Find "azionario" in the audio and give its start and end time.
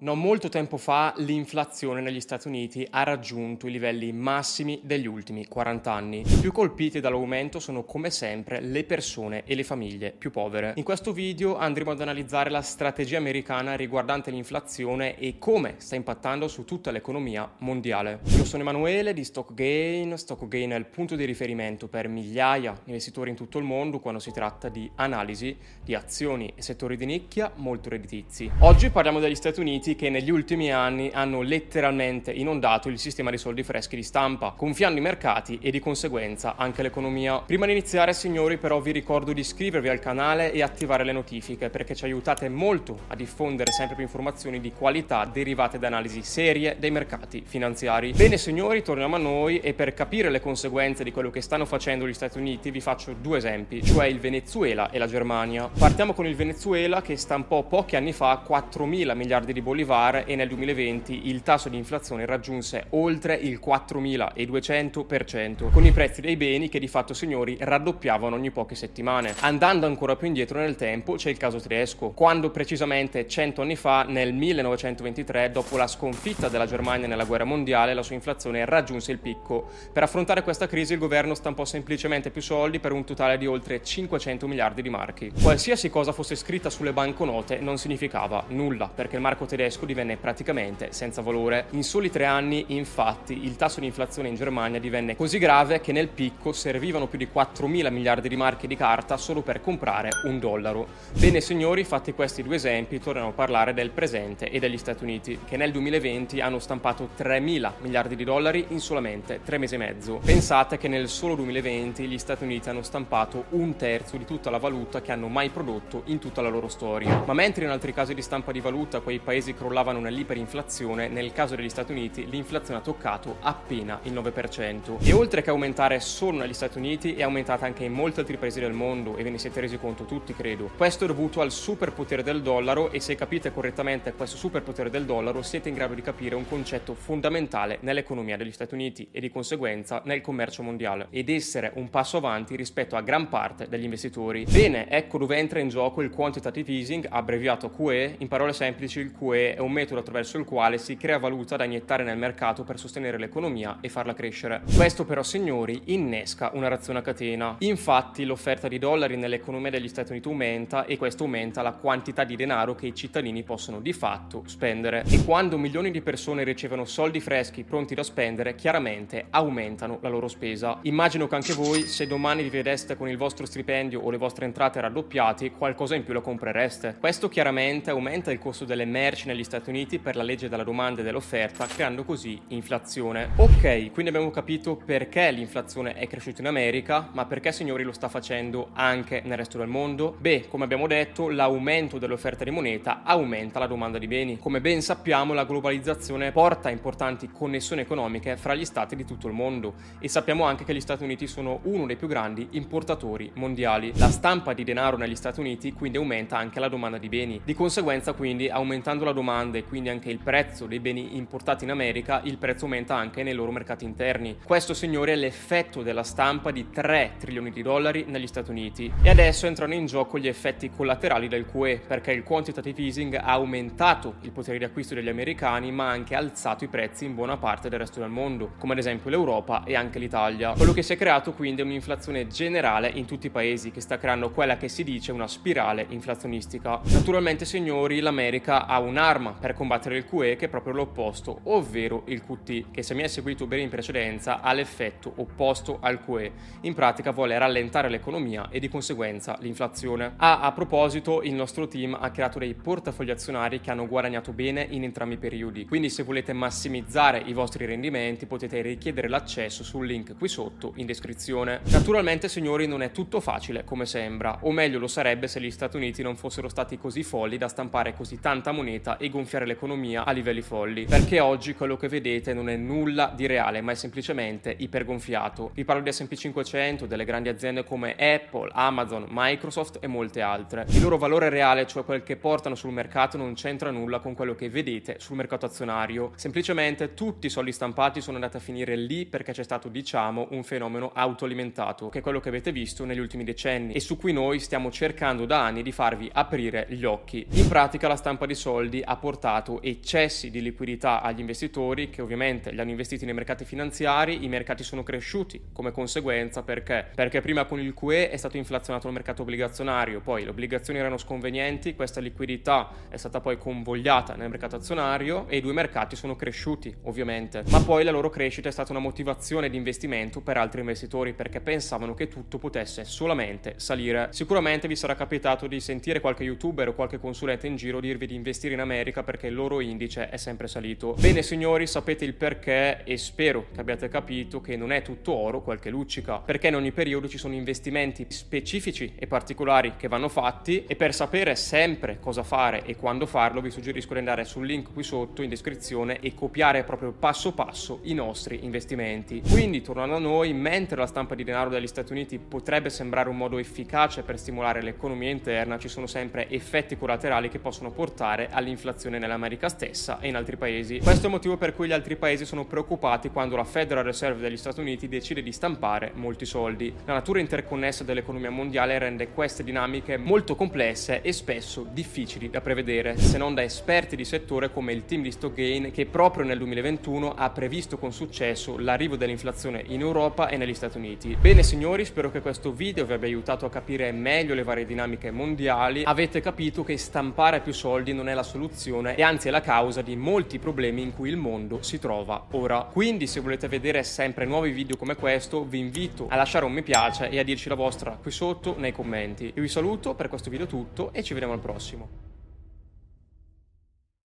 285.46-286.12, 314.56-315.28